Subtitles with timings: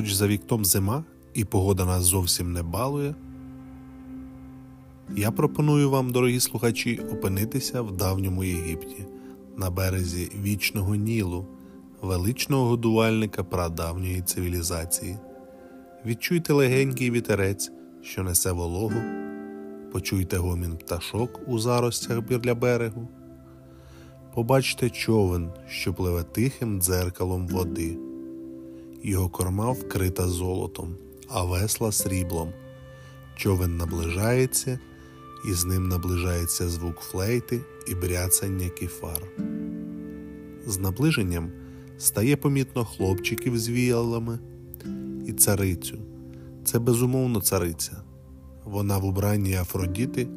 [0.00, 3.14] хоч за вікном зима і погода нас зовсім не балує,
[5.16, 9.06] я пропоную вам, дорогі слухачі, опинитися в давньому Єгипті
[9.56, 11.46] на березі вічного Нілу,
[12.02, 15.16] величного годувальника прадавньої цивілізації.
[16.06, 17.70] Відчуйте легенький вітерець,
[18.02, 19.02] що несе вологу,
[19.92, 23.08] почуйте гомін пташок у заростях біля берегу,
[24.34, 28.09] побачте човен, що пливе тихим дзеркалом води.
[29.02, 30.96] Його корма вкрита золотом,
[31.28, 32.52] а весла сріблом.
[33.36, 34.78] Човен наближається,
[35.48, 39.22] і з ним наближається звук флейти і бряцання кіфар.
[40.66, 41.50] З наближенням
[41.98, 44.38] стає помітно хлопчиків з віялами
[45.26, 45.98] і царицю.
[46.64, 48.02] Це безумовно цариця.
[48.64, 50.28] Вона в убранні Афродіти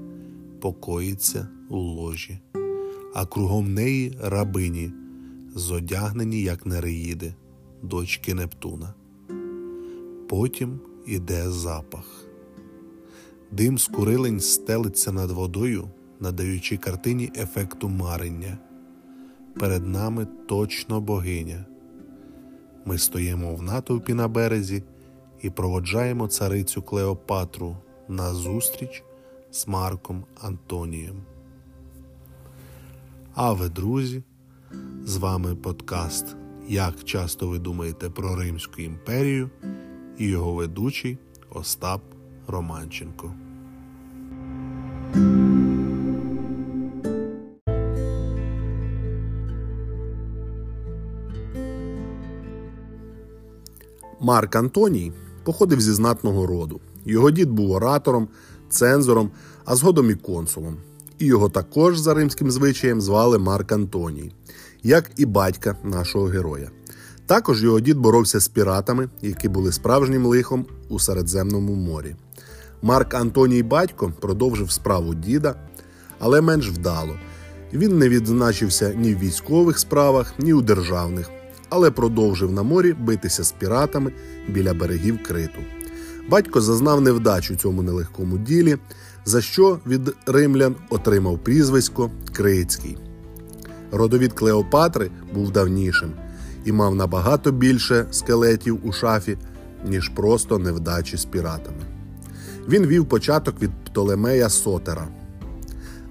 [0.62, 2.40] покоїться у ложі,
[3.14, 4.92] а кругом неї рабині,
[5.56, 7.34] зодягнені, як нереїди
[7.84, 8.94] дочки Нептуна.
[10.30, 12.26] Потім іде запах.
[13.52, 18.58] Дим з курилень стелиться над водою, надаючи картині ефекту марення.
[19.60, 21.66] Перед нами точно богиня.
[22.86, 24.84] Ми стоїмо в натовпі на березі
[25.42, 29.04] і проводжаємо царицю Клеопатру на зустріч
[29.52, 31.24] з Марком Антонієм.
[33.34, 34.24] А ви, друзі,
[35.06, 36.36] з вами подкаст
[36.68, 39.50] як часто ви думаєте про Римську імперію
[40.18, 41.18] і його ведучий
[41.50, 42.02] Остап
[42.48, 43.34] Романченко.
[54.20, 55.12] Марк Антоній
[55.44, 56.80] походив зі знатного роду.
[57.06, 58.28] Його дід був оратором,
[58.70, 59.32] цензором,
[59.66, 60.78] а згодом і консулом.
[61.20, 64.32] І його також за римським звичаєм звали Марк Антоній,
[64.84, 66.70] як і батька нашого героя.
[67.26, 72.16] Також його дід боровся з піратами, які були справжнім лихом у Середземному морі.
[72.82, 75.56] Марк Антоній батько продовжив справу діда,
[76.20, 77.16] але менш вдало.
[77.74, 81.30] Він не відзначився ні в військових справах, ні у державних,
[81.70, 84.12] але продовжив на морі битися з піратами
[84.50, 85.60] біля берегів криту.
[86.30, 88.78] Батько зазнав невдачу цьому нелегкому ділі,
[89.26, 92.98] за що від римлян отримав прізвисько Крицький.
[93.94, 96.12] Родовід Клеопатри був давнішим
[96.66, 99.38] і мав набагато більше скелетів у шафі,
[99.86, 101.84] ніж просто невдачі з піратами.
[102.70, 105.08] Він вів початок від Птолемея Сотера.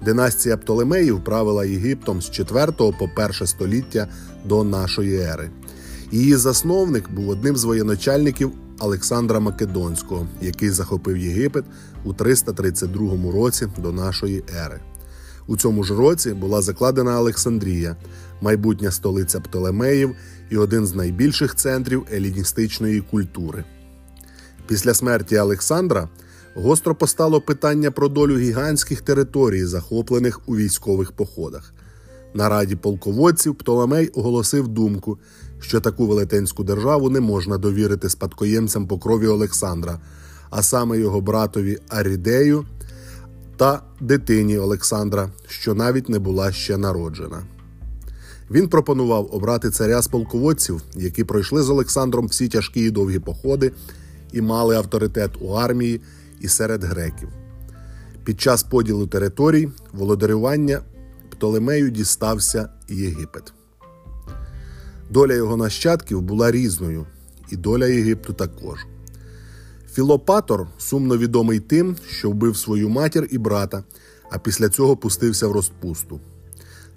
[0.05, 4.07] Династія Птолемеїв правила Єгиптом з 4 по 1 століття
[4.45, 5.49] до нашої ери.
[6.11, 11.65] Її засновник був одним з воєначальників Олександра Македонського, який захопив Єгипет
[12.03, 14.79] у 332 році до нашої ери.
[15.47, 17.95] У цьому ж році була закладена Олександрія,
[18.41, 20.15] майбутня столиця Птолемеїв
[20.49, 23.63] і один з найбільших центрів еліністичної культури.
[24.67, 26.09] Після смерті Олександра
[26.55, 31.73] гостро постало питання про долю гігантських територій, захоплених у військових походах.
[32.33, 35.17] На раді полководців Птолемей оголосив думку,
[35.59, 39.99] що таку велетенську державу не можна довірити спадкоємцям по крові Олександра,
[40.49, 42.65] а саме його братові Арідею
[43.63, 47.43] та дитині Олександра, що навіть не була ще народжена.
[48.51, 53.71] Він пропонував обрати царя з полководців, які пройшли з Олександром всі тяжкі і довгі походи
[54.31, 56.01] і мали авторитет у армії
[56.41, 57.29] і серед греків.
[58.23, 60.81] Під час поділу територій володарювання
[61.29, 63.53] Птолемею дістався Єгипет.
[65.09, 67.05] Доля його нащадків була різною,
[67.51, 68.79] і доля Єгипту також.
[69.93, 73.83] Філопатор сумно відомий тим, що вбив свою матір і брата,
[74.31, 76.19] а після цього пустився в розпусту.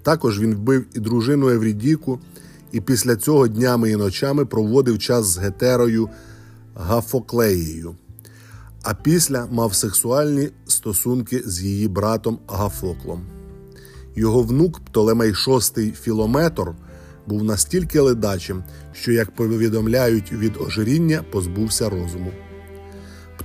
[0.03, 2.19] Також він вбив і дружину Еврідіку,
[2.71, 6.09] і після цього днями і ночами проводив час з Гетерою
[6.75, 7.95] Гафоклеєю,
[8.83, 13.25] а після мав сексуальні стосунки з її братом Агафоклом.
[14.15, 16.71] Його внук Птолемей VI Філометр
[17.27, 18.63] був настільки ледачим,
[18.93, 22.31] що, як повідомляють від ожиріння, позбувся розуму.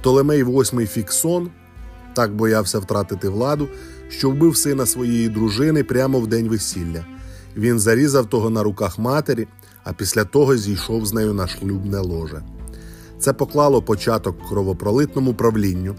[0.03, 1.51] Птолемей VIII Фіксон
[2.15, 3.69] так боявся втратити владу,
[4.09, 7.07] що вбив сина своєї дружини прямо в день весілля.
[7.57, 9.49] Він зарізав того на руках матері,
[9.85, 12.43] а після того зійшов з нею на шлюбне ложе.
[13.19, 15.95] Це поклало початок кровопролитному правлінню.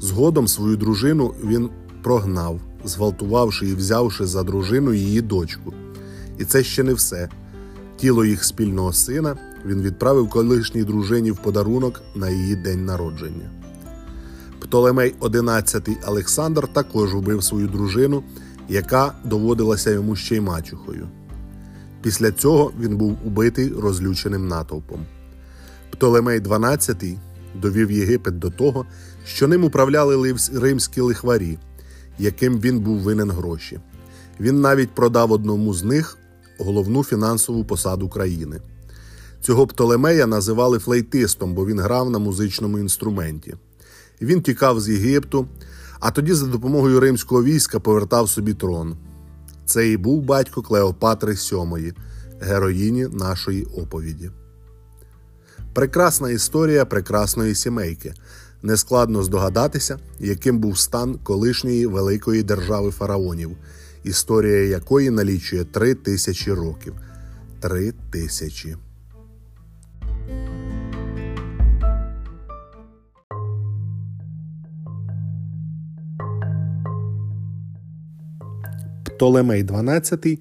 [0.00, 1.70] Згодом свою дружину він
[2.02, 5.74] прогнав, зґвалтувавши і взявши за дружину її дочку.
[6.38, 7.28] І це ще не все.
[7.96, 9.36] Тіло їх спільного сина
[9.66, 13.50] він відправив колишній дружині в подарунок на її день народження.
[14.60, 18.22] Птолемей XI Олександр також убив свою дружину,
[18.68, 21.08] яка доводилася йому ще й мачухою.
[22.02, 25.06] Після цього він був убитий розлюченим натовпом.
[25.90, 27.16] Птолемей XII
[27.54, 28.86] довів Єгипет до того,
[29.24, 31.58] що ним управляли римські лихварі,
[32.18, 33.80] яким він був винен гроші.
[34.40, 36.18] Він навіть продав одному з них
[36.58, 38.60] головну фінансову посаду країни.
[39.46, 43.54] Цього Птолемея називали флейтистом, бо він грав на музичному інструменті.
[44.20, 45.46] Він тікав з Єгипту,
[46.00, 48.96] а тоді за допомогою римського війська повертав собі трон.
[49.66, 51.94] Це і був батько Клеопатри VII,
[52.40, 54.30] героїні нашої оповіді.
[55.74, 58.14] Прекрасна історія прекрасної сімейки.
[58.62, 63.50] Нескладно здогадатися, яким був стан колишньої великої держави фараонів,
[64.04, 66.94] історія якої налічує три тисячі років.
[67.60, 68.76] Три тисячі.
[79.16, 80.38] Птолемей XII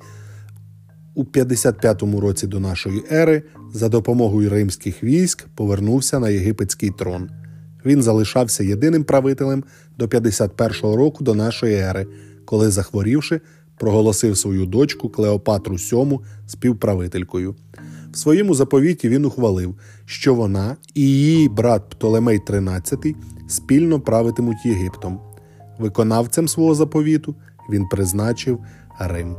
[1.16, 3.44] у 55-му році до нашої ери
[3.74, 7.30] за допомогою римських військ повернувся на єгипетський трон.
[7.86, 9.63] Він залишався єдиним правителем
[9.98, 12.07] до 51-го року до нашої ери,
[12.45, 13.42] коли, захворівши,
[13.77, 17.56] проголосив свою дочку Клеопатру VII співправителькою.
[18.12, 19.75] В своєму заповіті він ухвалив,
[20.06, 23.16] що вона і її брат Птолемей XIII
[23.48, 25.19] спільно правитимуть Єгиптом.
[25.80, 27.36] Виконавцем свого заповіту
[27.69, 28.59] він призначив
[29.00, 29.35] Рим.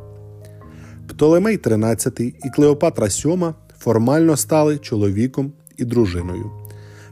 [1.08, 6.50] Птолемей XIII і Клеопатра VII формально стали чоловіком і дружиною.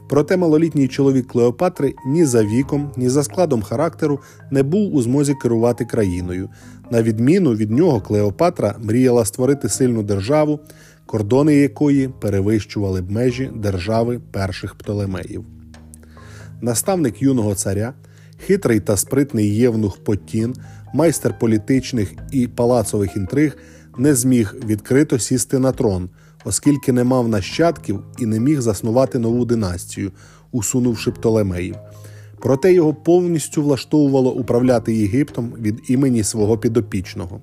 [0.09, 4.19] Проте малолітній чоловік Клеопатри ні за віком, ні за складом характеру
[4.51, 6.49] не був у змозі керувати країною.
[6.91, 10.59] На відміну від нього, Клеопатра мріяла створити сильну державу,
[11.05, 15.45] кордони якої перевищували б межі держави перших Птолемеїв.
[16.61, 17.93] Наставник юного царя,
[18.37, 20.55] хитрий та спритний євнух Потін,
[20.93, 23.57] майстер політичних і палацових інтриг,
[23.97, 26.09] не зміг відкрито сісти на трон
[26.45, 30.11] оскільки не мав нащадків і не міг заснувати нову династію,
[30.51, 31.75] усунувши Птолемеїв.
[32.39, 37.41] Проте його повністю влаштовувало управляти Єгиптом від імені свого підопічного.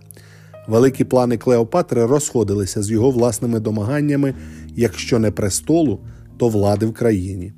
[0.69, 4.35] Великі плани Клеопатри розходилися з його власними домаганнями,
[4.77, 6.01] якщо не престолу,
[6.37, 7.53] то влади в країні.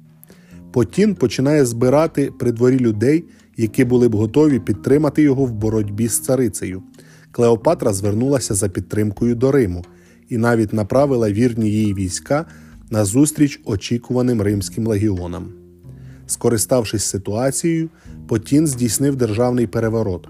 [0.72, 3.24] Потін починає збирати при дворі людей,
[3.56, 6.82] які були б готові підтримати його в боротьбі з царицею.
[7.30, 9.84] Клеопатра звернулася за підтримкою до Риму,
[10.28, 12.46] і навіть направила вірні її війська
[12.90, 15.48] на зустріч очікуваним римським легіонам.
[16.26, 17.88] Скориставшись ситуацією,
[18.28, 20.28] Потін здійснив державний переворот.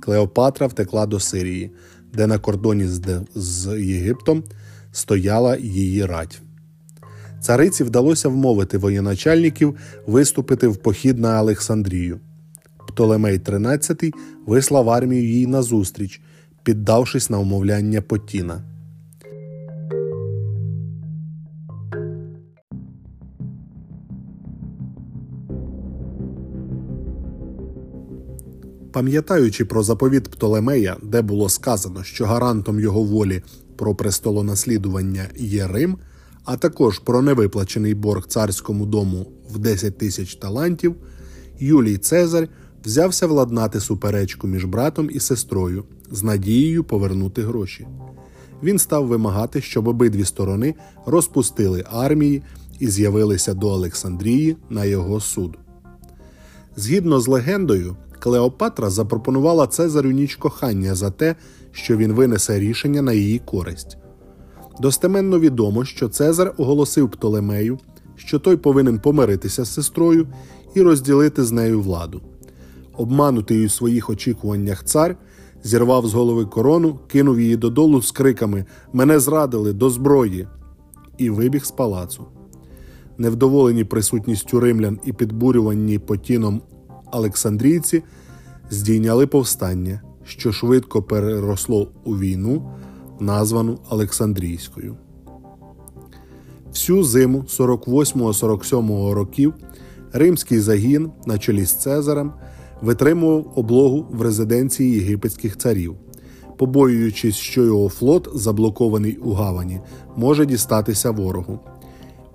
[0.00, 1.70] Клеопатра втекла до Сирії,
[2.14, 2.88] де на кордоні
[3.34, 4.44] з Єгиптом
[4.92, 6.42] стояла її рать.
[7.40, 9.76] Цариці вдалося вмовити воєначальників
[10.06, 12.20] виступити в похід на Олександрію.
[12.92, 14.12] Птолемей XIII
[14.46, 16.20] вислав армію їй назустріч,
[16.62, 18.64] піддавшись на умовляння Потіна.
[28.92, 33.42] Пам'ятаючи про заповіт Птолемея, де було сказано, що гарантом його волі
[33.76, 35.98] про престолонаслідування є Рим,
[36.44, 40.94] а також про невиплачений борг царському дому в 10 тисяч талантів,
[41.58, 42.48] Юлій Цезарь
[42.84, 47.86] взявся владнати суперечку між братом і сестрою з надією повернути гроші.
[48.62, 50.74] Він став вимагати, щоб обидві сторони
[51.06, 52.42] розпустили армії
[52.78, 55.58] і з'явилися до Олександрії на його суд.
[56.76, 61.36] Згідно з легендою, Клеопатра запропонувала Цезарю ніч кохання за те,
[61.72, 63.96] що він винесе рішення на її користь.
[64.80, 67.78] Достеменно відомо, що Цезар оголосив Птолемею,
[68.16, 70.28] що той повинен помиритися з сестрою
[70.74, 72.22] і розділити з нею владу.
[72.96, 75.16] Обманутий у своїх очікуваннях цар
[75.64, 80.46] зірвав з голови корону, кинув її додолу з криками Мене зрадили до зброї!
[81.18, 82.24] і вибіг з палацу.
[83.18, 86.62] Невдоволені присутністю римлян і підбурювані потіном
[87.12, 88.02] Олександрійці
[88.70, 92.70] здійняли повстання, що швидко переросло у війну,
[93.20, 94.96] названу Олександрійською.
[96.70, 99.54] Всю зиму 48-47 років
[100.12, 102.32] римський загін на чолі з Цезарем
[102.82, 105.94] витримував облогу в резиденції єгипетських царів,
[106.58, 109.80] побоюючись, що його флот, заблокований у гавані,
[110.16, 111.58] може дістатися ворогу.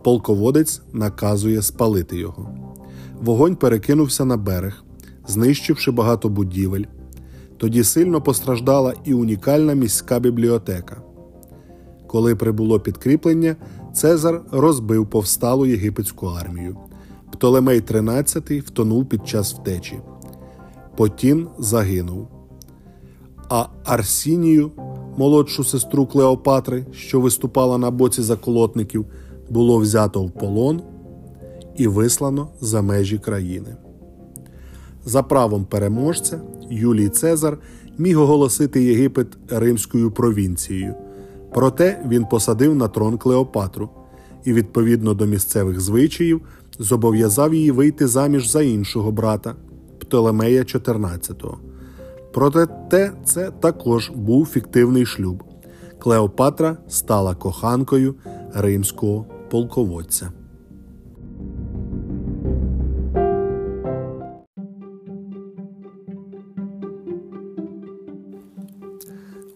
[0.03, 2.49] Полководець наказує спалити його.
[3.21, 4.83] Вогонь перекинувся на берег,
[5.27, 6.83] знищивши багато будівель.
[7.57, 11.01] Тоді сильно постраждала і унікальна міська бібліотека.
[12.07, 13.55] Коли прибуло підкріплення,
[13.93, 16.77] Цезар розбив повсталу єгипетську армію.
[17.31, 19.99] Птолемей XIII втонув під час втечі.
[20.97, 22.27] Потін загинув.
[23.49, 24.71] А Арсінію,
[25.17, 29.05] молодшу сестру Клеопатри, що виступала на боці заколотників,
[29.49, 30.81] було взято в полон
[31.75, 33.75] і вислано за межі країни.
[35.05, 37.57] За правом переможця Юлій Цезар
[37.97, 40.95] міг оголосити Єгипет римською провінцією,
[41.53, 43.89] проте він посадив на трон Клеопатру
[44.45, 46.41] і, відповідно до місцевих звичаїв,
[46.79, 49.55] зобов'язав її вийти заміж за іншого брата
[49.99, 51.53] Птолемея XIV.
[52.33, 55.43] Проте це також був фіктивний шлюб.
[55.99, 58.15] Клеопатра стала коханкою
[58.53, 60.31] римського полководця.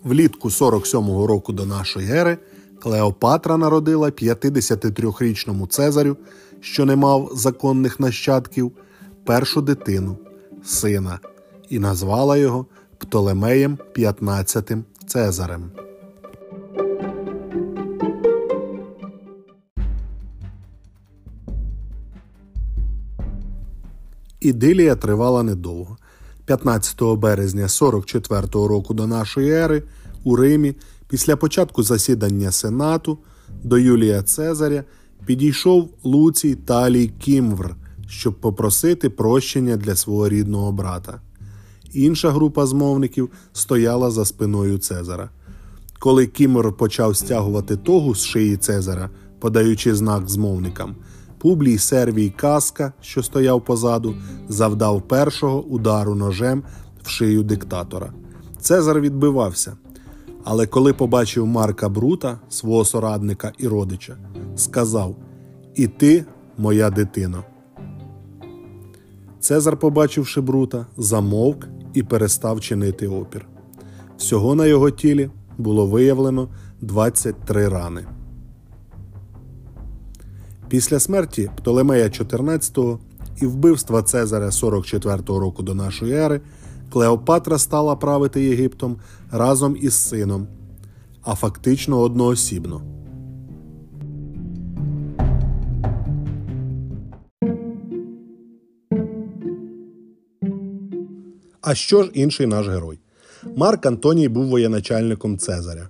[0.03, 2.37] Влітку 47-го року до нашої ери
[2.81, 6.17] Клеопатра народила 53-річному Цезарю,
[6.59, 8.71] що не мав законних нащадків,
[9.23, 10.17] першу дитину,
[10.63, 11.19] сина,
[11.69, 12.65] і назвала його
[12.97, 14.71] Птолемеєм 15
[15.07, 15.71] Цезарем.
[24.39, 25.97] Ідилія тривала недовго.
[26.45, 29.83] 15 березня 44 року до нашої ери
[30.23, 30.75] у Римі,
[31.07, 33.17] після початку засідання Сенату
[33.63, 34.83] до Юлія Цезаря
[35.25, 37.75] підійшов Луцій Талій Кімвр,
[38.11, 41.21] щоб попросити прощення для свого рідного брата.
[41.93, 45.29] Інша група змовників стояла за спиною Цезара.
[45.99, 50.95] Коли Кімвр почав стягувати тогу з шиї Цезара, подаючи знак змовникам,
[51.37, 54.15] Публій Сервій Каска, що стояв позаду,
[54.49, 56.63] завдав першого удару ножем
[57.03, 58.13] в шию диктатора.
[58.59, 59.77] Цезар відбивався.
[60.43, 64.17] Але коли побачив Марка Брута, свого сорадника і родича,
[64.55, 65.15] сказав:
[65.75, 66.25] І ти,
[66.57, 67.43] моя дитино.
[69.41, 73.47] Цезар, побачивши Брута, замовк і перестав чинити опір.
[74.17, 76.49] Всього на його тілі було виявлено
[76.81, 78.05] 23 рани.
[80.69, 82.97] Після смерті Птолемея XIV
[83.41, 86.41] і вбивства Цезаря 44-го року до нашої ери
[86.91, 88.97] Клеопатра стала правити Єгиптом
[89.31, 90.47] разом із сином,
[91.21, 92.90] а фактично одноосібно.
[101.71, 102.99] А що ж інший наш герой?
[103.55, 105.89] Марк Антоній був воєначальником Цезаря.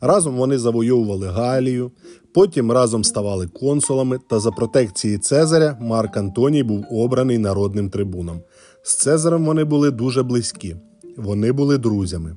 [0.00, 1.90] Разом вони завойовували Галію,
[2.34, 8.40] потім разом ставали консулами, та за протекції Цезаря Марк Антоній був обраний народним трибуном.
[8.82, 10.76] З Цезарем вони були дуже близькі,
[11.16, 12.36] вони були друзями.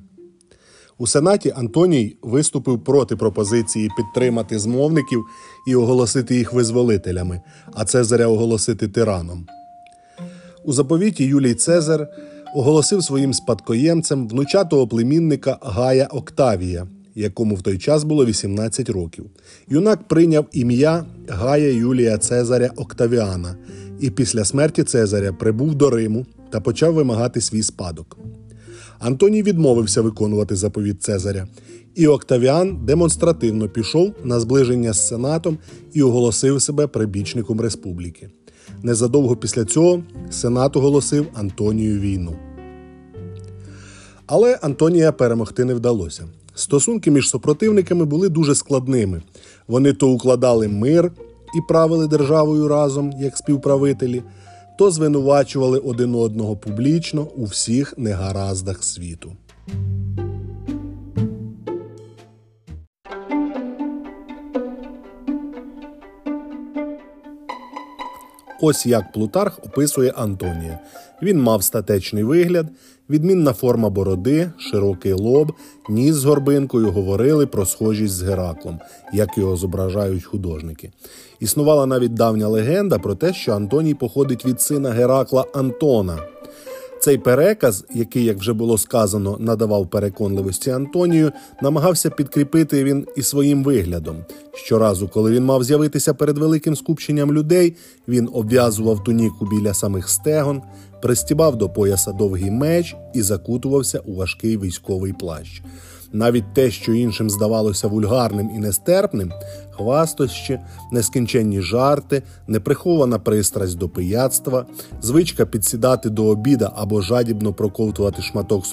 [0.98, 5.24] У Сенаті Антоній виступив проти пропозиції підтримати змовників
[5.68, 7.40] і оголосити їх визволителями,
[7.74, 9.46] а Цезаря оголосити тираном.
[10.64, 12.08] У заповіті Юлій Цезар
[12.56, 19.24] оголосив своїм спадкоємцем внучатого племінника Гая Октавія, якому в той час було 18 років.
[19.68, 23.56] Юнак прийняв ім'я Гая Юлія Цезаря Октавіана
[24.00, 28.18] і після смерті Цезаря прибув до Риму та почав вимагати свій спадок.
[28.98, 31.46] Антоній відмовився виконувати заповідь Цезаря,
[31.94, 35.58] і Октавіан демонстративно пішов на зближення з Сенатом
[35.92, 38.30] і оголосив себе прибічником республіки.
[38.82, 42.36] Незадовго після цього Сенат оголосив Антонію війну.
[44.26, 46.24] Але Антонія перемогти не вдалося.
[46.54, 49.22] Стосунки між супротивниками були дуже складними.
[49.68, 51.12] Вони то укладали мир
[51.56, 54.22] і правили державою разом як співправителі,
[54.78, 59.32] то звинувачували один одного публічно у всіх негараздах світу.
[68.60, 70.78] Ось як Плутарх описує Антонія.
[71.22, 72.66] Він мав статечний вигляд,
[73.10, 75.52] відмінна форма бороди, широкий лоб,
[75.88, 78.80] ніс з горбинкою говорили про схожість з Гераклом,
[79.12, 80.92] як його зображають художники.
[81.40, 86.18] Існувала навіть давня легенда про те, що Антоній походить від сина Геракла Антона.
[87.06, 91.32] Цей переказ, який, як вже було сказано, надавав переконливості Антонію,
[91.62, 94.16] намагався підкріпити він і своїм виглядом.
[94.54, 97.76] Щоразу, коли він мав з'явитися перед великим скупченням людей,
[98.08, 100.62] він обв'язував туніку біля самих стегон,
[101.02, 105.62] пристібав до пояса довгий меч і закутувався у важкий військовий плащ.
[106.16, 109.32] Навіть те, що іншим здавалося вульгарним і нестерпним,
[109.70, 110.60] хвастощі,
[110.92, 114.66] нескінченні жарти, неприхована пристрасть до пияцтва,
[115.02, 118.64] звичка підсідати до обіда або жадібно проковтувати шматок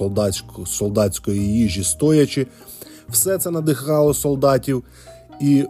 [0.66, 2.48] солдатської їжі стоячи,
[3.10, 4.84] все це надихало солдатів
[5.42, 5.64] і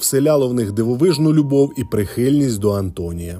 [0.00, 3.38] вселяло в них дивовижну любов і прихильність до Антонія.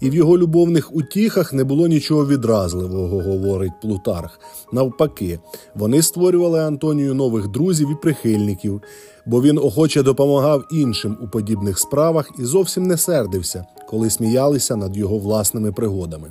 [0.00, 4.40] І в його любовних утіхах не було нічого відразливого, говорить Плутарх.
[4.72, 5.38] Навпаки,
[5.74, 8.82] вони створювали Антонію нових друзів і прихильників,
[9.26, 14.96] бо він охоче допомагав іншим у подібних справах і зовсім не сердився, коли сміялися над
[14.96, 16.30] його власними пригодами.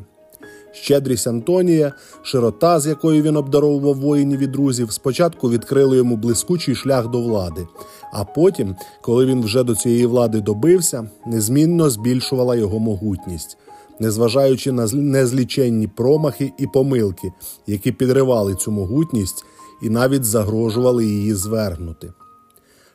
[0.72, 7.08] Щедрість Антонія, широта, з якою він обдаровував воїнів і друзів, спочатку відкрили йому блискучий шлях
[7.08, 7.68] до влади,
[8.14, 13.58] а потім, коли він вже до цієї влади добився, незмінно збільшувала його могутність,
[14.00, 17.32] незважаючи на незліченні промахи і помилки,
[17.68, 19.46] які підривали цю могутність
[19.82, 22.14] і навіть загрожували її звергнути.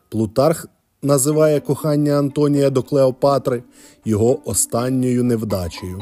[0.09, 0.67] Плутарх
[1.03, 3.63] називає кохання Антонія до Клеопатри
[4.05, 6.01] його останньою невдачею.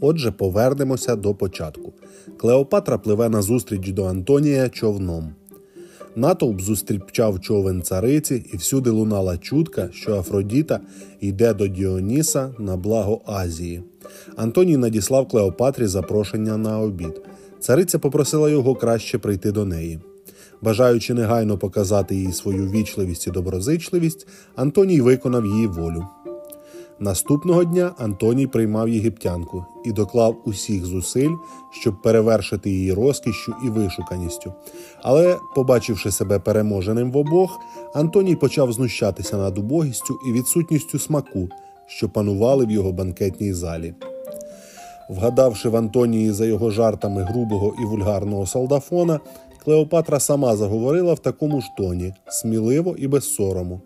[0.00, 1.92] Отже, повернемося до початку.
[2.36, 5.34] Клеопатра пливе назустріч до Антонія човном.
[6.16, 10.80] Натовп зустрічав човен цариці, і всюди лунала чутка, що Афродіта
[11.20, 13.82] йде до Діоніса на благо Азії.
[14.36, 17.22] Антоній надіслав Клеопатрі запрошення на обід.
[17.60, 20.00] Цариця попросила його краще прийти до неї.
[20.62, 24.26] Бажаючи негайно показати їй свою вічливість і доброзичливість,
[24.56, 26.06] Антоній виконав її волю.
[27.00, 31.30] Наступного дня Антоній приймав єгиптянку і доклав усіх зусиль,
[31.70, 34.52] щоб перевершити її розкішшю і вишуканістю.
[35.02, 37.58] Але, побачивши себе переможеним в обох,
[37.94, 41.48] Антоній почав знущатися над убогістю і відсутністю смаку,
[41.86, 43.94] що панували в його банкетній залі.
[45.10, 49.20] Вгадавши в Антонії за його жартами грубого і вульгарного солдафона,
[49.64, 53.80] Клеопатра сама заговорила в такому ж тоні, сміливо і без сорому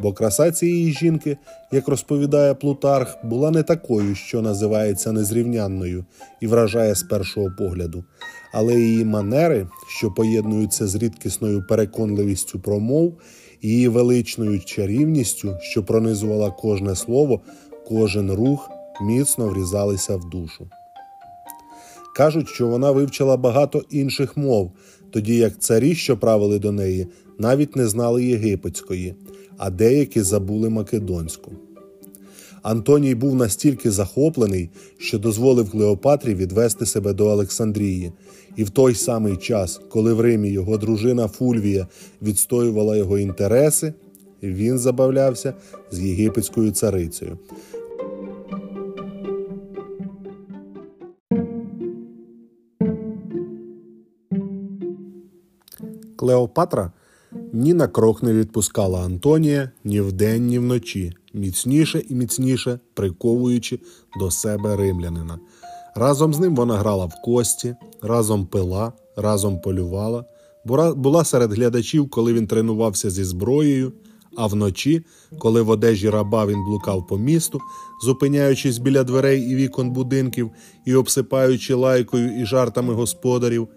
[0.00, 1.36] бо краса цієї жінки,
[1.72, 6.04] як розповідає Плутарх, була не такою, що називається незрівнянною
[6.40, 8.04] і вражає з першого погляду,
[8.52, 9.66] але її манери,
[9.98, 13.14] що поєднуються з рідкісною переконливістю промов,
[13.62, 17.40] її величною чарівністю, що пронизувала кожне слово,
[17.88, 18.70] кожен рух,
[19.02, 20.68] міцно врізалися в душу.
[22.16, 24.72] Кажуть, що вона вивчила багато інших мов,
[25.10, 27.06] тоді як царі, що правили до неї,
[27.38, 29.14] навіть не знали єгипетської,
[29.58, 31.52] а деякі забули македонську.
[32.62, 38.12] Антоній був настільки захоплений, що дозволив Клеопатрі відвести себе до Олександрії,
[38.56, 41.86] і в той самий час, коли в Римі його дружина Фульвія
[42.22, 43.94] відстоювала його інтереси,
[44.42, 45.54] він забавлявся
[45.90, 47.38] з єгипетською царицею.
[56.16, 56.92] Клеопатра
[57.52, 63.80] ні на крок не відпускала Антонія ні вдень, ні вночі, міцніше і міцніше приковуючи
[64.20, 65.38] до себе римлянина.
[65.94, 70.24] Разом з ним вона грала в кості, разом пила, разом полювала,
[70.96, 73.92] була серед глядачів, коли він тренувався зі зброєю.
[74.36, 75.04] А вночі,
[75.38, 77.60] коли в одежі раба він блукав по місту,
[78.04, 80.50] зупиняючись біля дверей і вікон будинків
[80.84, 83.68] і обсипаючи лайкою і жартами господарів,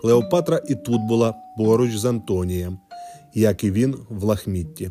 [0.00, 2.78] Клеопатра і тут була поруч з Антонієм
[3.34, 4.90] як і він в лахмітті.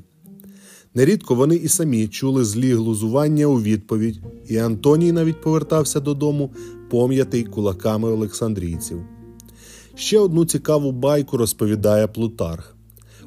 [0.95, 6.51] Нерідко вони і самі чули злі глузування у відповідь, і Антоній навіть повертався додому,
[6.89, 9.01] пом'ятий кулаками Олександрійців.
[9.95, 12.75] Ще одну цікаву байку розповідає Плутарх.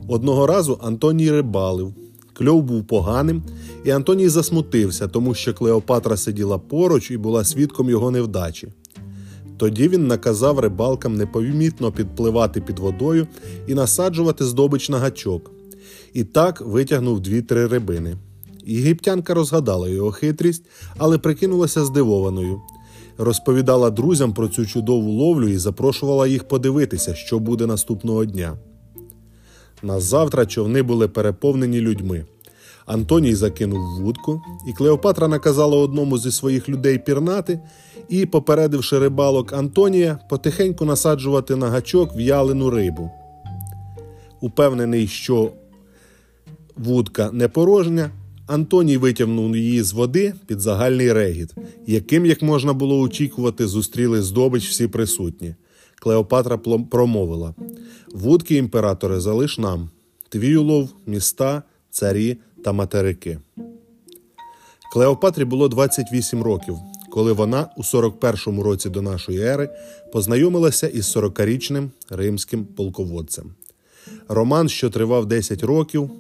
[0.09, 1.95] Одного разу Антоній рибалив,
[2.33, 3.43] кльов був поганим,
[3.85, 8.69] і Антоній засмутився, тому що Клеопатра сиділа поруч і була свідком його невдачі.
[9.63, 13.27] Тоді він наказав рибалкам непомітно підпливати під водою
[13.67, 15.51] і насаджувати здобич на гачок.
[16.13, 18.17] І так витягнув дві-три рибини.
[18.65, 20.65] Єгиптянка розгадала його хитрість,
[20.97, 22.61] але прикинулася здивованою.
[23.19, 28.59] Розповідала друзям про цю чудову ловлю і запрошувала їх подивитися, що буде наступного дня.
[29.83, 32.25] Назавтра човни були переповнені людьми.
[32.93, 37.61] Антоній закинув вудку, і Клеопатра наказала одному зі своїх людей пірнати
[38.09, 43.11] і, попередивши рибалок Антонія, потихеньку насаджувати на гачок в'ялену рибу.
[44.41, 45.53] Упевнений, що
[46.77, 48.11] вудка не порожня,
[48.47, 51.55] Антоній витягнув її з води під загальний регіт,
[51.87, 55.55] яким, як можна було очікувати, зустріли здобич всі присутні.
[55.95, 56.59] Клеопатра
[56.91, 57.55] промовила
[58.15, 59.91] Вудки, імператоре, залиш нам
[60.29, 63.39] твій улов, міста, царі та материки.
[64.93, 66.77] Клеопатрі було 28 років,
[67.11, 69.69] коли вона у 41-му році до нашої ери
[70.13, 73.55] познайомилася із 40-річним римським полководцем.
[74.29, 76.11] Роман, що тривав 10 років,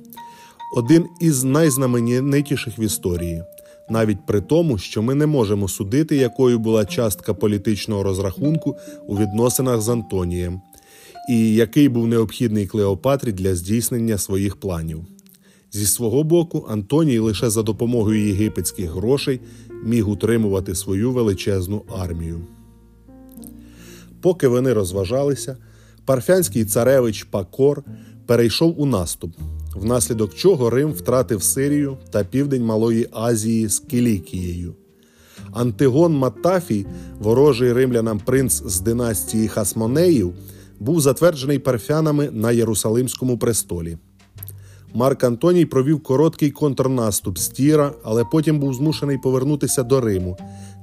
[0.76, 3.42] один із найзнаменитіших в історії,
[3.90, 8.76] навіть при тому, що ми не можемо судити, якою була частка політичного розрахунку
[9.06, 10.60] у відносинах з Антонієм.
[11.28, 15.06] і який був необхідний Клеопатрі для здійснення своїх планів.
[15.72, 19.40] Зі свого боку, Антоній лише за допомогою єгипетських грошей
[19.84, 22.40] міг утримувати свою величезну армію.
[24.20, 25.56] Поки вони розважалися,
[26.04, 27.84] парфянський царевич Пакор
[28.26, 29.32] перейшов у наступ,
[29.74, 34.74] внаслідок чого Рим втратив Сирію та південь Малої Азії з Кілікією.
[35.52, 36.86] Антигон Матафій,
[37.18, 40.34] ворожий римлянам принц з династії Хасмонеїв,
[40.80, 43.98] був затверджений парфянами на Єрусалимському престолі.
[44.94, 50.36] Марк Антоній провів короткий контрнаступ з Тіра, але потім був змушений повернутися до Риму,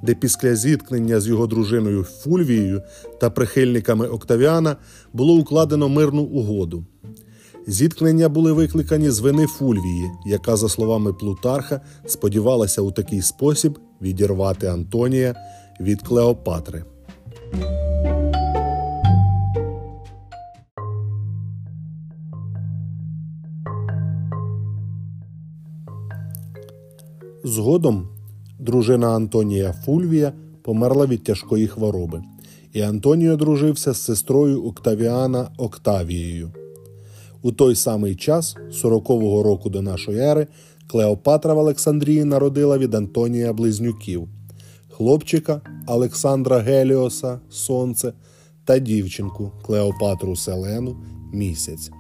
[0.03, 2.81] де після зіткнення з його дружиною Фульвією
[3.19, 4.75] та прихильниками Октавіана
[5.13, 6.85] було укладено мирну угоду.
[7.67, 14.67] Зіткнення були викликані з вини Фульвії, яка, за словами Плутарха, сподівалася у такий спосіб відірвати
[14.67, 15.35] Антонія
[15.79, 16.83] від Клеопатри.
[27.43, 28.07] Згодом
[28.59, 32.23] дружина Антонія Фульвія померла від тяжкої хвороби,
[32.73, 36.51] і Антоніо дружився з сестрою Октавіана Октавією.
[37.41, 40.47] У той самий час, 40-го року до нашої ери,
[40.87, 44.27] Клеопатра в Олександрії народила від Антонія близнюків,
[44.89, 48.13] хлопчика Олександра Геліоса Сонце
[48.65, 50.97] та дівчинку Клеопатру Селену
[51.33, 51.91] Місяць.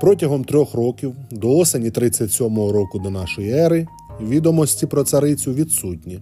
[0.00, 3.86] Протягом трьох років до осені 37-го року до нашої ери
[4.20, 6.20] відомості про царицю відсутні.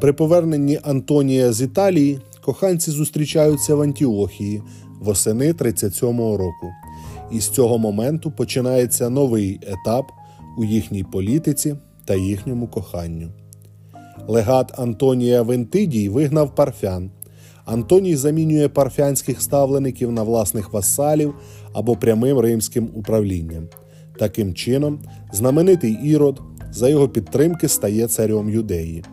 [0.00, 4.62] При поверненні Антонія з Італії коханці зустрічаються в Антіохії
[5.00, 6.72] восени 37-го року.
[7.32, 10.04] І з цього моменту починається новий етап
[10.58, 13.28] у їхній політиці та їхньому коханню.
[14.28, 17.10] Легат Антонія Вентидій вигнав парфян.
[17.64, 21.34] Антоній замінює парфянських ставлеників на власних васалів
[21.72, 23.68] або прямим римським управлінням.
[24.18, 24.98] Таким чином,
[25.32, 26.40] знаменитий ірод
[26.74, 29.04] за його підтримки стає царем юдеї.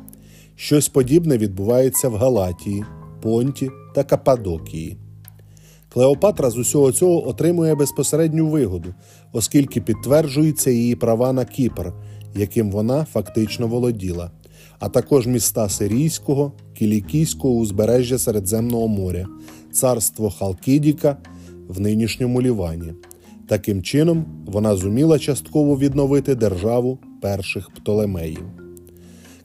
[0.56, 2.84] Щось подібне відбувається в Галатії,
[3.22, 4.98] Понті та Кападокії.
[5.90, 8.94] Клеопатра з усього цього отримує безпосередню вигоду,
[9.32, 11.94] оскільки підтверджуються її права на Кіпр,
[12.36, 14.32] яким вона фактично володіла,
[14.80, 19.26] а також міста Сирійського, Кілікійського узбережжя Середземного моря,
[19.72, 21.18] царство Халкідіка
[21.68, 22.94] в нинішньому Лівані.
[23.52, 28.44] Таким чином, вона зуміла частково відновити державу перших Птолемеїв.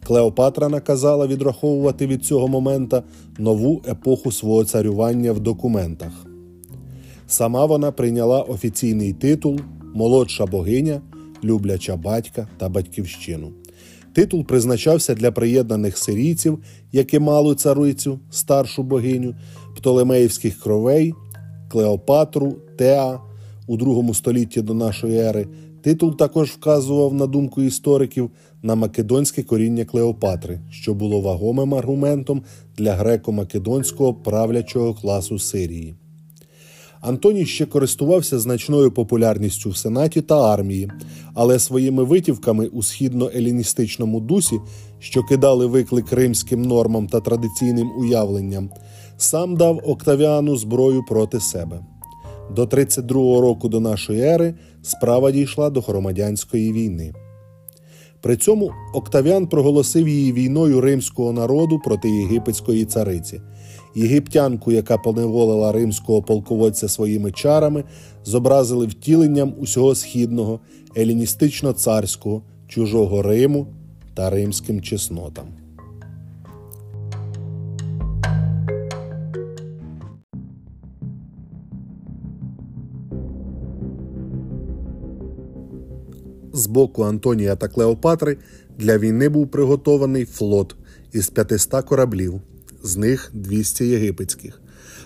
[0.04, 3.02] Клеопатра наказала відраховувати від цього момента
[3.38, 6.26] нову епоху свого царювання в документах.
[7.26, 9.60] Сама вона прийняла офіційний титул
[9.94, 11.00] молодша богиня,
[11.44, 13.52] любляча батька та батьківщину.
[14.12, 16.58] Титул призначався для приєднаних сирійців,
[16.92, 19.34] які мали царицю, старшу богиню,
[19.76, 21.14] птолемеївських кровей,
[21.68, 23.25] Клеопатру, Теа
[23.66, 25.46] у другому столітті до нашої ери.
[25.82, 28.30] Титул також вказував, на думку істориків,
[28.62, 32.42] на македонське коріння Клеопатри, що було вагомим аргументом
[32.76, 35.94] для греко-македонського правлячого класу Сирії.
[37.00, 40.90] Антоній ще користувався значною популярністю в сенаті та армії,
[41.34, 44.60] але своїми витівками у східно-еліністичному дусі,
[44.98, 48.70] що кидали виклик римським нормам та традиційним уявленням,
[49.16, 51.80] сам дав Октавіану зброю проти себе.
[52.54, 57.12] До 32-го року до нашої ери справа дійшла до громадянської війни.
[58.20, 63.40] При цьому Октавіан проголосив її війною римського народу проти єгипетської цариці.
[63.94, 67.84] Єгиптянку, яка поневолила римського полководця своїми чарами,
[68.24, 70.60] зобразили втіленням усього східного,
[70.96, 73.66] еліністично-царського, чужого Риму
[74.14, 75.46] та римським чеснотам.
[86.56, 88.36] З боку Антонія та Клеопатри
[88.78, 90.76] для війни був приготований флот
[91.12, 92.40] із 500 кораблів,
[92.82, 94.60] з них 200 єгипетських.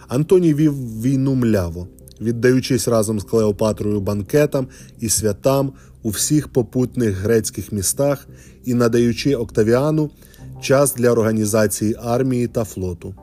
[0.08, 1.88] Антоній вів війну мляво,
[2.20, 4.68] віддаючись разом з Клеопатрою банкетам
[5.00, 8.28] і святам у всіх попутних грецьких містах
[8.64, 10.10] і надаючи Октавіану
[10.60, 13.14] час для організації армії та флоту.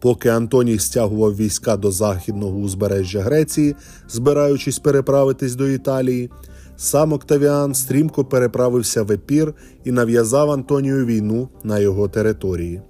[0.00, 3.74] Поки Антоній стягував війська до західного узбережжя Греції,
[4.08, 6.30] збираючись переправитись до Італії,
[6.76, 12.82] сам Октавіан стрімко переправився в епір і нав'язав Антонію війну на його території.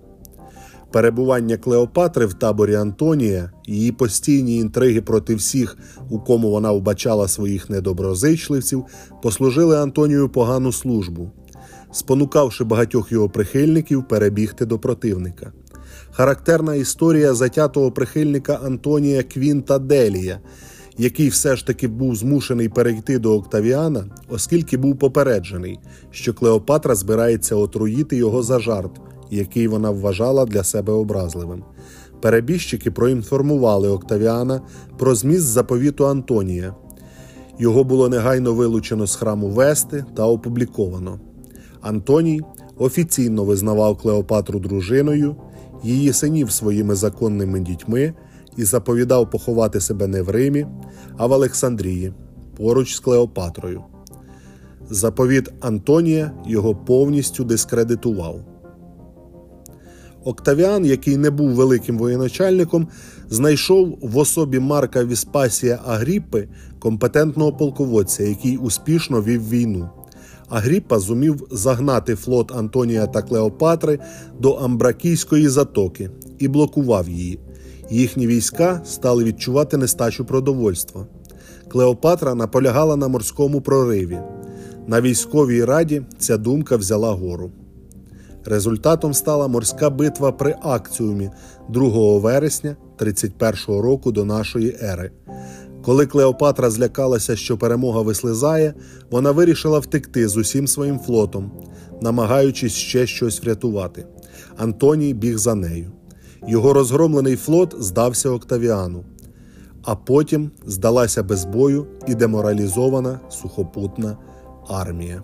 [0.92, 5.76] Перебування Клеопатри в таборі Антонія, її постійні інтриги проти всіх,
[6.10, 8.84] у кому вона вбачала своїх недоброзичливців,
[9.22, 11.30] послужили Антонію погану службу,
[11.92, 15.52] спонукавши багатьох його прихильників перебігти до противника.
[16.10, 20.40] Характерна історія затятого прихильника Антонія Квінта Делія,
[20.98, 25.78] який все ж таки був змушений перейти до Октавіана, оскільки був попереджений,
[26.10, 28.90] що Клеопатра збирається отруїти його за жарт,
[29.30, 31.64] який вона вважала для себе образливим.
[32.20, 34.60] Перебіжчики проінформували Октавіана
[34.98, 36.74] про зміст заповіту Антонія.
[37.58, 41.20] Його було негайно вилучено з храму Вести та опубліковано.
[41.80, 42.40] Антоній
[42.78, 45.36] офіційно визнавав Клеопатру дружиною,
[45.84, 48.14] її синів своїми законними дітьми
[48.56, 50.66] і заповідав поховати себе не в Римі,
[51.16, 52.12] а в Олександрії
[52.56, 53.82] поруч з Клеопатрою.
[54.90, 58.40] Заповіт Антонія його повністю дискредитував.
[60.24, 62.88] Октавіан, який не був великим воєначальником,
[63.30, 69.88] знайшов в особі Марка Віспасія Агріппи компетентного полководця, який успішно вів війну.
[70.48, 73.98] Агріппа зумів загнати флот Антонія та Клеопатри
[74.40, 77.40] до Амбракійської затоки і блокував її.
[77.90, 81.06] Їхні війська стали відчувати нестачу продовольства.
[81.68, 84.18] Клеопатра наполягала на морському прориві.
[84.86, 87.50] На військовій раді ця думка взяла гору.
[88.44, 91.30] Результатом стала морська битва при акціумі
[91.68, 95.10] 2 вересня 31 року до нашої ери.
[95.84, 98.74] Коли Клеопатра злякалася, що перемога вислизає,
[99.10, 101.50] вона вирішила втекти з усім своїм флотом,
[102.02, 104.06] намагаючись ще щось врятувати.
[104.56, 105.92] Антоній біг за нею.
[106.48, 109.04] Його розгромлений флот здався Октавіану,
[109.82, 114.16] а потім здалася без бою і деморалізована сухопутна
[114.68, 115.22] армія.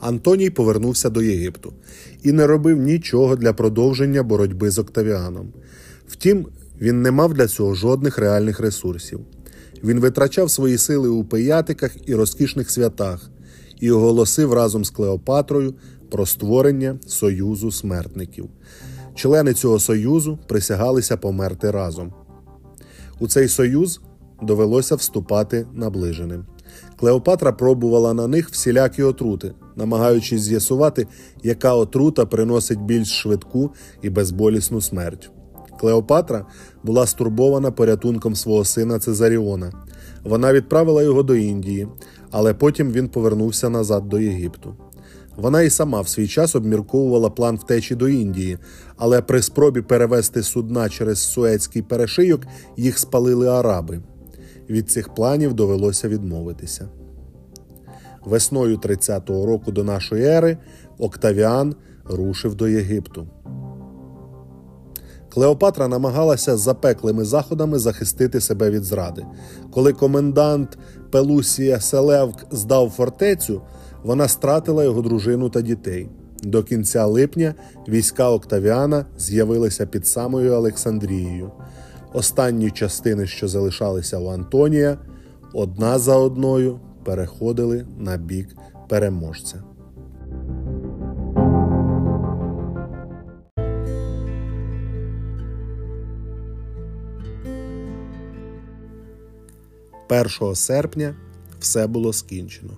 [0.00, 1.72] Антоній повернувся до Єгипту
[2.22, 5.52] і не робив нічого для продовження боротьби з Октавіаном.
[6.08, 6.46] Втім,
[6.80, 9.20] він не мав для цього жодних реальних ресурсів.
[9.84, 13.30] Він витрачав свої сили у пиятиках і розкішних святах
[13.80, 15.74] і оголосив разом з Клеопатрою
[16.10, 18.48] про створення Союзу смертників.
[19.14, 22.12] Члени цього союзу присягалися померти разом.
[23.18, 24.00] У цей союз
[24.42, 26.46] довелося вступати наближеним.
[26.96, 31.06] Клеопатра пробувала на них всілякі отрути, намагаючись з'ясувати,
[31.42, 33.70] яка отрута приносить більш швидку
[34.02, 35.30] і безболісну смерть.
[35.80, 36.46] Клеопатра
[36.82, 39.72] була стурбована порятунком свого сина Цезаріона.
[40.24, 41.88] Вона відправила його до Індії,
[42.30, 44.74] але потім він повернувся назад до Єгипту.
[45.36, 48.58] Вона і сама в свій час обмірковувала план втечі до Індії,
[48.96, 52.40] але при спробі перевести судна через Суецький перешийок
[52.76, 54.00] їх спалили араби.
[54.70, 56.88] Від цих планів довелося відмовитися.
[58.24, 60.58] Весною 30-го року до нашої ери
[60.98, 63.28] Октавіан рушив до Єгипту.
[65.30, 69.26] Клеопатра намагалася запеклими заходами захистити себе від зради.
[69.70, 70.78] Коли комендант
[71.10, 73.62] Пелусія Селевк здав фортецю,
[74.02, 76.08] вона стратила його дружину та дітей.
[76.42, 77.54] До кінця липня
[77.88, 81.50] війська Октавіана з'явилися під самою Олександрією.
[82.12, 84.98] Останні частини, що залишалися у Антонія,
[85.52, 88.48] одна за одною переходили на бік
[88.88, 89.62] переможця.
[100.10, 101.14] Першого серпня
[101.60, 102.72] все було скінчено.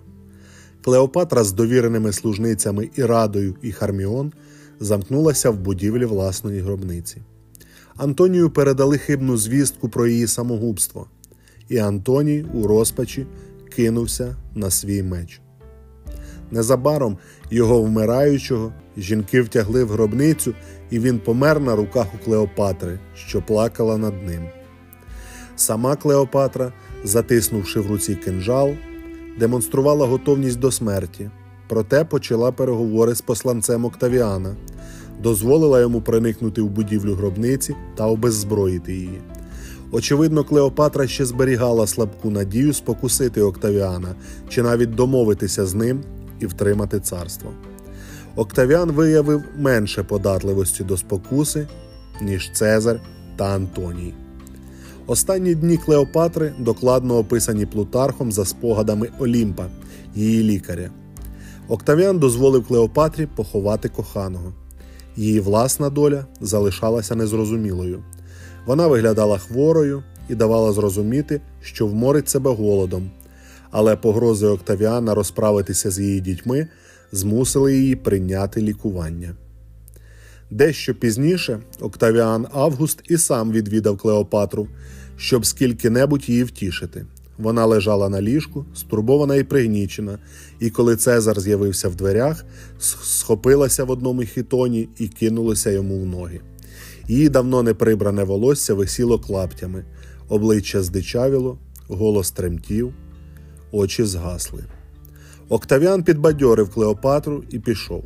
[0.85, 4.33] Клеопатра з довіреними служницями Ірадою і Харміон
[4.81, 7.23] замкнулася в будівлі власної гробниці.
[7.97, 11.07] Антонію передали хибну звістку про її самогубство,
[11.68, 13.27] і Антоній у розпачі
[13.77, 15.40] кинувся на свій меч.
[16.51, 17.18] Незабаром
[17.51, 20.55] його вмираючого жінки втягли в гробницю,
[20.90, 24.42] і він помер на руках у Клеопатри, що плакала над ним.
[25.57, 26.73] Сама Клеопатра,
[27.05, 28.75] затиснувши в руці кинжал,
[29.38, 31.31] демонструвала готовність до смерті,
[31.69, 34.57] проте почала переговори з посланцем Октавіана,
[35.23, 39.21] дозволила йому проникнути в будівлю гробниці та обеззброїти її.
[39.93, 44.15] Очевидно, Клеопатра ще зберігала слабку надію спокусити Октавіана
[44.49, 46.01] чи навіть домовитися з ним
[46.41, 47.51] і втримати царство.
[48.37, 51.69] Октавіан виявив менше податливості до спокуси,
[52.23, 53.01] ніж Цезар
[53.37, 54.15] та Антоній.
[55.07, 59.67] Останні дні Клеопатри докладно описані Плутархом за спогадами Олімпа,
[60.15, 60.91] її лікаря.
[61.69, 64.53] Октавіан дозволив Клеопатрі поховати коханого.
[65.17, 68.03] Її власна доля залишалася незрозумілою.
[68.67, 73.11] Вона виглядала хворою і давала зрозуміти, що вморить себе голодом,
[73.71, 76.69] але погрози Октавіана розправитися з її дітьми
[77.12, 79.37] змусили її прийняти лікування.
[80.53, 84.69] Дещо пізніше Октавіан Август і сам відвідав Клеопатру,
[85.17, 87.07] щоб скільки-небудь її втішити.
[87.38, 90.19] Вона лежала на ліжку, стурбована і пригнічена,
[90.61, 92.45] і коли Цезар з'явився в дверях,
[92.79, 96.41] схопилася в одному хітоні і кинулася йому в ноги.
[97.09, 99.85] Її давно не прибране волосся висіло клаптями,
[100.29, 102.95] обличчя здичавіло, голос тремтів,
[103.71, 104.65] очі згасли.
[105.49, 108.05] Октавіан підбадьорив Клеопатру і пішов.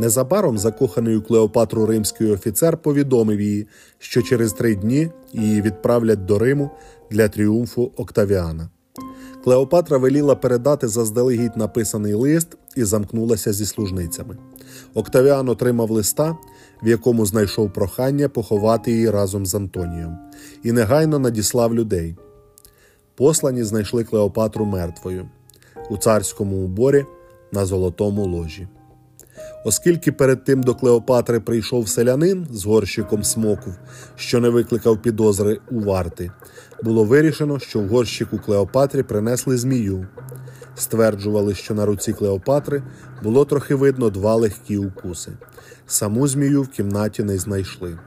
[0.00, 3.66] Незабаром закоханий у Клеопатру римський офіцер повідомив їй,
[3.98, 6.70] що через три дні її відправлять до Риму
[7.10, 8.68] для тріумфу Октавіана.
[9.44, 14.36] Клеопатра веліла передати заздалегідь написаний лист і замкнулася зі служницями.
[14.94, 16.36] Октавіан отримав листа,
[16.82, 20.18] в якому знайшов прохання поховати її разом з Антонієм,
[20.62, 22.16] і негайно надіслав людей.
[23.14, 25.28] Послані знайшли Клеопатру мертвою
[25.90, 27.06] у царському уборі
[27.52, 28.68] на золотому ложі.
[29.64, 33.74] Оскільки перед тим до Клеопатри прийшов селянин з горщиком смоків,
[34.16, 36.30] що не викликав підозри у варти,
[36.82, 40.06] було вирішено, що в горщику Клеопатрі принесли змію.
[40.74, 42.82] Стверджували, що на руці Клеопатри
[43.22, 45.32] було трохи видно два легкі укуси.
[45.86, 47.98] Саму змію в кімнаті не знайшли.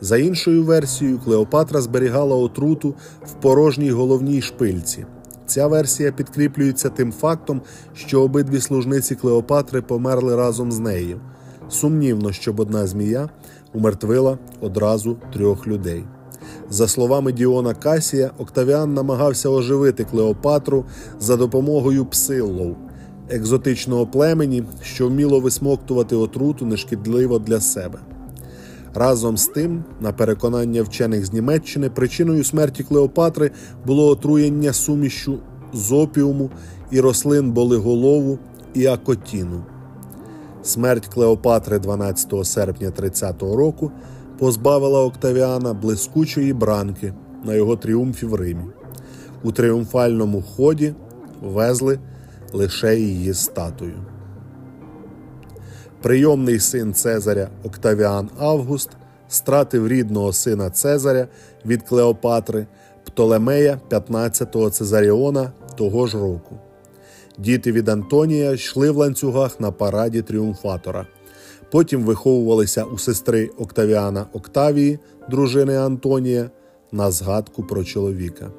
[0.00, 5.06] За іншою версією, Клеопатра зберігала отруту в порожній головній шпильці.
[5.46, 7.62] Ця версія підкріплюється тим фактом,
[7.94, 11.20] що обидві служниці Клеопатри померли разом з нею.
[11.68, 13.28] Сумнівно, щоб одна змія
[13.72, 16.04] умертвила одразу трьох людей.
[16.70, 20.84] За словами Діона Касія, Октавіан намагався оживити Клеопатру
[21.20, 22.76] за допомогою псиллов,
[23.30, 27.98] екзотичного племені, що вміло висмоктувати отруту нешкідливо для себе.
[28.94, 33.50] Разом з тим, на переконання вчених з Німеччини, причиною смерті Клеопатри
[33.86, 35.38] було отруєння сумішю
[35.72, 36.50] з опіуму
[36.90, 38.38] і рослин болиголову
[38.74, 39.64] і акотіну.
[40.62, 43.92] Смерть Клеопатри 12 серпня 30-го року
[44.38, 48.64] позбавила Октавіана блискучої бранки на його тріумфі в Римі.
[49.42, 50.94] У тріумфальному ході
[51.42, 51.98] везли
[52.52, 54.13] лише її статую.
[56.04, 58.90] Прийомний син Цезаря Октавіан Август
[59.28, 61.28] стратив рідного сина Цезаря
[61.66, 62.66] від Клеопатри
[63.04, 66.56] Птолемея 15-го Цезаріона того ж року.
[67.38, 71.06] Діти від Антонія йшли в ланцюгах на параді тріумфатора.
[71.70, 74.98] Потім виховувалися у сестри Октавіана Октавії,
[75.30, 76.50] дружини Антонія,
[76.92, 78.50] на згадку про чоловіка.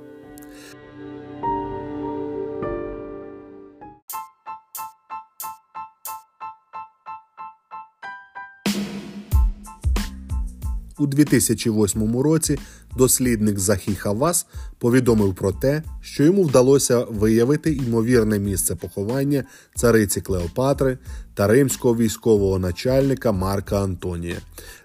[10.99, 12.59] У 2008 році
[12.97, 14.45] дослідник Захі Хавас
[14.79, 19.43] повідомив про те, що йому вдалося виявити ймовірне місце поховання
[19.75, 20.97] цариці Клеопатри
[21.33, 24.37] та римського військового начальника Марка Антонія.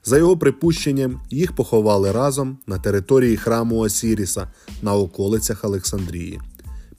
[0.04, 6.40] За його припущенням, їх поховали разом на території храму Осіріса на околицях Олександрії.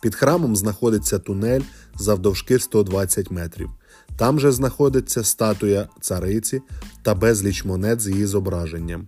[0.01, 1.61] Під храмом знаходиться тунель
[1.95, 3.69] завдовжки 120 метрів.
[4.17, 6.61] Там же знаходиться статуя цариці
[7.03, 9.07] та безліч монет з її зображенням.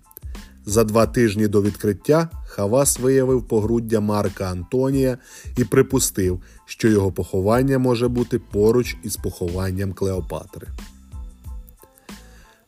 [0.66, 5.18] За два тижні до відкриття Хавас виявив погруддя Марка Антонія
[5.58, 10.68] і припустив, що його поховання може бути поруч із похованням Клеопатри.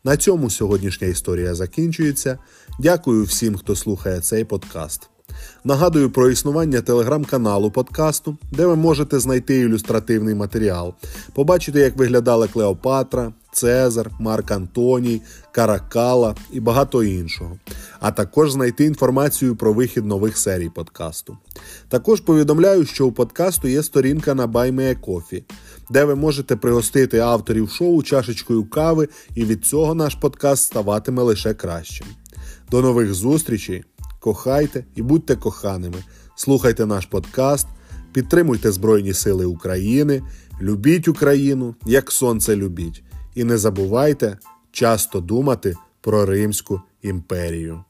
[0.04, 2.38] На цьому сьогоднішня історія закінчується.
[2.80, 5.10] Дякую всім, хто слухає цей подкаст.
[5.64, 10.94] Нагадую про існування телеграм-каналу подкасту, де ви можете знайти ілюстративний матеріал,
[11.34, 17.60] побачити, як виглядала Клеопатра, Цезар, Марк Антоній, Каракала і багато іншого.
[18.00, 21.38] А також знайти інформацію про вихід нових серій подкасту.
[21.89, 25.44] Також повідомляю, що у подкасту є сторінка на BuyMeACoffee,
[25.89, 31.54] де ви можете пригостити авторів шоу чашечкою кави, і від цього наш подкаст ставатиме лише
[31.54, 32.08] кращим.
[32.72, 33.84] До нових зустрічей!
[34.26, 36.04] кохайте і будьте коханими.
[36.36, 37.68] Слухайте наш подкаст,
[38.13, 40.22] підтримуйте Збройні Сили України,
[40.62, 43.04] любіть Україну, як сонце любіть.
[43.36, 44.38] І не забувайте
[44.71, 47.84] часто думати про Римську імперію.